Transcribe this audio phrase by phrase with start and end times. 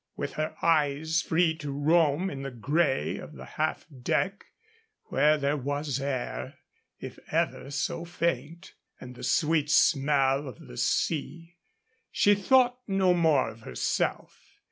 [0.15, 4.45] With her eyes free to roam in the gray of the half deck,
[5.09, 6.55] where there was air,
[6.99, 11.57] if ever so faint, and the sweet smell of the sea,
[12.09, 14.39] she thought no more of herself.